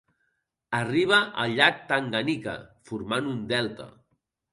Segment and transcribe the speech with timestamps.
[0.77, 2.55] Arriba al llac Tanganyika
[2.91, 3.87] formant un delta.